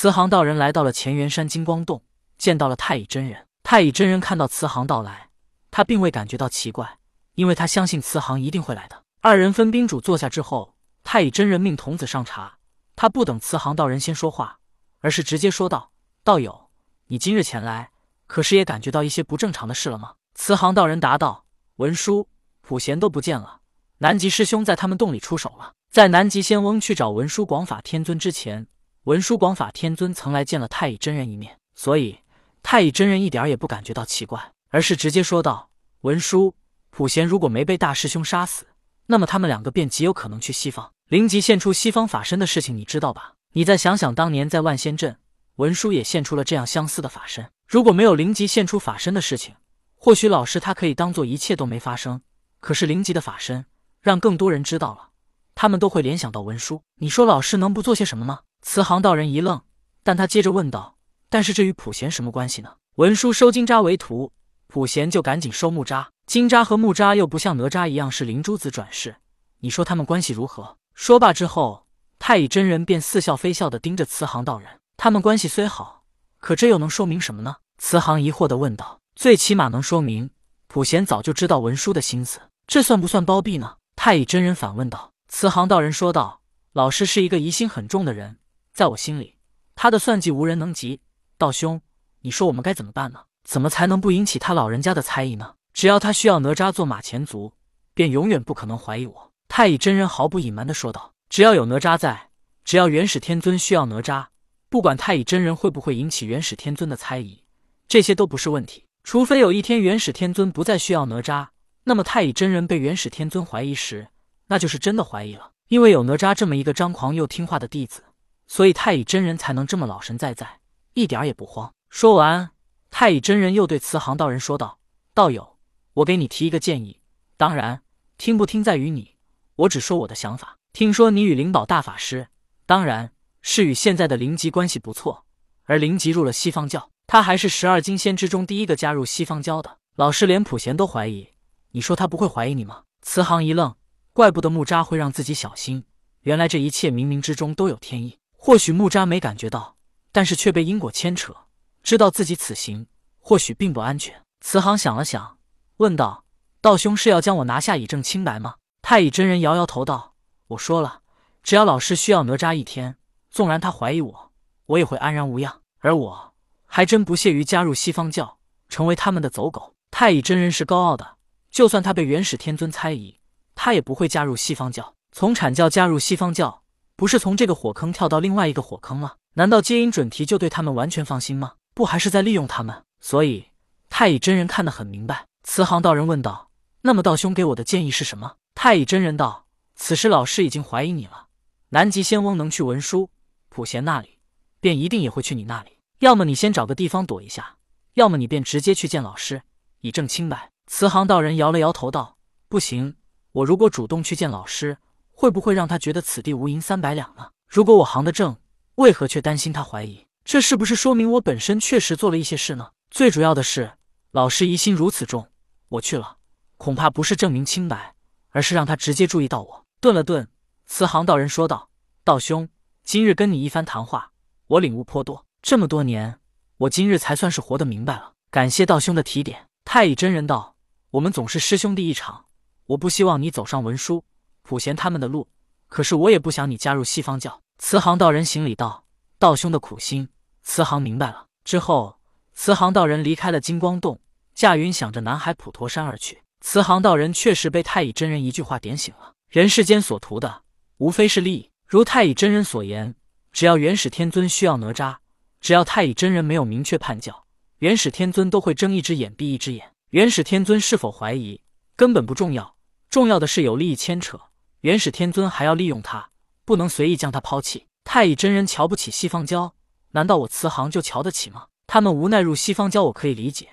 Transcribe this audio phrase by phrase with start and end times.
[0.00, 2.02] 慈航道人来到了乾元山金光洞，
[2.38, 3.46] 见到了太乙真人。
[3.62, 5.28] 太乙真人看到慈航到来，
[5.70, 6.96] 他并未感觉到奇怪，
[7.34, 9.02] 因为他相信慈航一定会来的。
[9.20, 10.74] 二人分宾主坐下之后，
[11.04, 12.56] 太乙真人命童子上茶。
[12.96, 14.60] 他不等慈航道人先说话，
[15.00, 15.92] 而是直接说道
[16.24, 16.70] ：“道友，
[17.08, 17.90] 你今日前来，
[18.26, 21.44] 可是也感觉到一些不正常的事了吗？”慈航道人答道
[21.76, 22.26] ：“文殊、
[22.62, 23.60] 普贤都不见了，
[23.98, 25.74] 南极师兄在他们洞里出手了。
[25.90, 28.66] 在南极仙翁去找文殊广法天尊之前，
[29.10, 32.20] 文殊广法天尊曾来见了太乙真人一面，所以
[32.62, 35.70] 太乙真人一点也不感觉到奇怪，而是直接说道
[36.02, 36.54] ：‘文殊、
[36.90, 38.68] 普贤如果没被大师兄杀死，
[39.06, 43.34] 那么他们两个便极有可能去西方。’”灵吉现出西方法身的事情，你知道吧？
[43.54, 45.18] 你再想想，当年在万仙阵，
[45.56, 47.50] 文殊也现出了这样相似的法身。
[47.66, 49.56] 如果没有灵吉现出法身的事情，
[49.96, 52.20] 或许老师他可以当做一切都没发生。
[52.60, 53.66] 可是灵吉的法身
[54.00, 55.08] 让更多人知道了，
[55.56, 56.84] 他们都会联想到文殊。
[57.00, 58.42] 你说老师能不做些什么吗？
[58.62, 59.62] 慈航道人一愣，
[60.02, 60.96] 但他接着问道
[61.28, 64.32] ：“但是这与普贤什么关系呢？”文殊收金吒为徒，
[64.66, 66.06] 普贤就赶紧收木吒。
[66.26, 69.16] 金吒和木吒又不像哪吒一样是灵珠子转世，
[69.60, 70.76] 你说他们关系如何？
[70.94, 71.86] 说罢之后，
[72.18, 74.68] 太乙真人便似笑非笑的盯着慈航道人。
[74.96, 76.04] 他们关系虽好，
[76.38, 77.56] 可这又能说明什么呢？
[77.78, 79.00] 慈航疑惑的问道。
[79.16, 80.30] 最起码能说明
[80.66, 83.76] 普贤早就知道文殊的心思，这算不算包庇呢？
[83.96, 85.12] 太乙真人反问道。
[85.28, 88.38] 慈航道人说道：“老师是一个疑心很重的人，
[88.72, 89.36] 在我心里，
[89.74, 91.00] 他的算计无人能及。
[91.36, 91.80] 道兄，
[92.20, 93.20] 你说我们该怎么办呢？
[93.44, 95.54] 怎么才能不引起他老人家的猜疑呢？
[95.72, 97.52] 只要他需要哪吒做马前卒，
[97.94, 102.30] 便永远不可能怀疑我。”太乙真人毫不隐瞒的说道：“只要有哪吒在，
[102.64, 104.26] 只要元始天尊需要哪吒，
[104.68, 107.42] 不管太乙真人会不会引起元始天尊的猜疑，
[107.88, 108.84] 这些都不是问题。
[109.02, 111.48] 除非有一天元始天尊不再需要哪吒，
[111.84, 114.08] 那么太乙真人被元始天尊怀疑时，
[114.46, 115.52] 那就是真的怀疑了。
[115.68, 118.04] 因为有哪吒这么一个张狂又听话的弟子，
[118.50, 120.58] 所以太乙真人才能这么老神在在，
[120.94, 122.50] 一点也不慌。”说完，
[122.90, 124.80] 太乙真人又对慈航道人说道
[125.14, 125.56] ：“道友，
[125.94, 127.00] 我给你提一个建议，
[127.36, 127.82] 当然
[128.18, 129.14] 听不听在于你。”
[129.54, 130.56] 我只说我的想法。
[130.72, 132.26] 听说你与灵宝大法师，
[132.66, 135.26] 当然是与现在的灵吉关系不错。
[135.64, 139.78] 而灵吉入了西方教，他还是十二金仙之中第一个加入西方教的。
[139.94, 141.28] 老师连普贤都怀疑，
[141.70, 142.82] 你说他不会怀疑你吗？
[143.02, 143.76] 慈航一愣，
[144.12, 145.84] 怪不得木吒会让自己小心。
[146.22, 148.19] 原来这一切冥冥之中都有天意。
[148.42, 149.76] 或许木扎没感觉到，
[150.12, 151.36] 但是却被因果牵扯，
[151.82, 152.86] 知道自己此行
[153.18, 154.22] 或许并不安全。
[154.40, 155.36] 慈航想了想，
[155.76, 156.24] 问道
[156.62, 160.14] ：“道兄是要将我拿下以证清白吗？”太乙真人摇摇头道
[160.48, 161.02] ：“我说了，
[161.42, 162.96] 只要老师需要哪吒一天，
[163.30, 164.32] 纵然他怀疑我，
[164.64, 165.60] 我也会安然无恙。
[165.80, 166.32] 而我
[166.64, 168.38] 还真不屑于加入西方教，
[168.70, 171.16] 成为他们的走狗。”太乙真人是高傲的，
[171.50, 173.18] 就算他被元始天尊猜疑，
[173.54, 174.94] 他也不会加入西方教。
[175.12, 176.59] 从阐教加入西方教，
[177.00, 179.16] 不是从这个火坑跳到另外一个火坑了？
[179.32, 181.54] 难道接引准提就对他们完全放心吗？
[181.72, 182.84] 不，还是在利用他们？
[183.00, 183.46] 所以
[183.88, 185.24] 太乙真人看得很明白。
[185.42, 186.50] 慈航道人问道
[186.82, 189.46] ：“那么道兄给我的建议是什么？”太乙真人道
[189.76, 191.28] ：“此时老师已经怀疑你了。
[191.70, 193.08] 南极仙翁能去文殊、
[193.48, 194.18] 普贤那里，
[194.60, 195.78] 便一定也会去你那里。
[196.00, 197.56] 要么你先找个地方躲一下，
[197.94, 199.40] 要么你便直接去见老师，
[199.80, 202.18] 以证清白。”慈航道人摇了摇头道
[202.50, 202.96] ：“不行，
[203.32, 204.76] 我如果主动去见老师，
[205.20, 207.28] 会不会让他觉得此地无银三百两呢？
[207.46, 208.38] 如果我行得正，
[208.76, 210.06] 为何却担心他怀疑？
[210.24, 212.70] 这是不是说明我本身确实做了一些事呢？
[212.90, 213.72] 最主要的是，
[214.12, 215.28] 老师疑心如此重，
[215.68, 216.16] 我去了，
[216.56, 217.94] 恐怕不是证明清白。”
[218.32, 219.66] 而是让他直接注意到我。
[219.78, 220.26] 顿了顿，
[220.64, 221.68] 慈航道人说道
[222.02, 222.48] ：“道兄，
[222.82, 224.12] 今日跟你一番谈话，
[224.46, 225.26] 我领悟颇多。
[225.42, 226.18] 这么多年，
[226.56, 228.14] 我今日才算是活得明白了。
[228.30, 230.56] 感谢道兄的提点。”太乙真人道
[230.92, 232.24] ：“我们总是师兄弟一场，
[232.68, 234.04] 我不希望你走上文书、
[234.50, 235.28] 普贤他们的路，
[235.68, 238.84] 可是我也不想你加入西方教。”慈航道人行礼道
[239.16, 240.08] ：“道兄的苦心，
[240.42, 242.00] 慈航明白了。”之后，
[242.34, 244.00] 慈航道人离开了金光洞，
[244.34, 246.20] 驾云想着南海普陀山而去。
[246.40, 250.42] 慈航道人确实被太乙真人一句话点醒了：人世间所图的，
[250.78, 251.48] 无非是利益。
[251.68, 252.96] 如太乙真人所言，
[253.30, 254.96] 只要元始天尊需要哪吒，
[255.40, 257.24] 只要太乙真人没有明确判教，
[257.58, 259.70] 元始天尊都会睁一只眼闭一只眼。
[259.90, 261.40] 元始天尊是否怀疑，
[261.76, 262.56] 根本不重要，
[262.88, 264.18] 重要的是有利益牵扯，
[264.60, 266.10] 元始天尊还要利用他，
[266.44, 267.66] 不能随意将他抛弃。
[267.82, 269.54] 太乙真人瞧不起西方教，
[269.92, 271.46] 难道我慈航就瞧得起吗？
[271.66, 273.48] 他们无奈入西方教，我可以理解，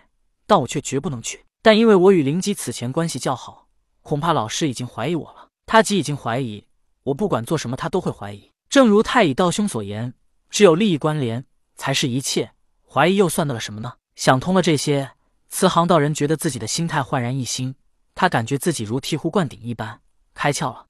[0.45, 1.45] 但我却绝不能去。
[1.61, 3.67] 但因为我与灵吉此前关系较好，
[4.01, 5.47] 恐怕老师已经怀疑我了。
[5.65, 6.65] 他既已经怀疑
[7.03, 8.51] 我，不管做什么，他都会怀疑。
[8.69, 10.13] 正如太乙道兄所言，
[10.49, 11.45] 只有利益关联
[11.75, 12.51] 才是一切，
[12.85, 13.93] 怀疑又算得了什么呢？
[14.15, 15.11] 想通了这些，
[15.47, 17.75] 慈航道人觉得自己的心态焕然一新，
[18.13, 20.01] 他感觉自己如醍醐灌顶一般，
[20.33, 20.87] 开窍了。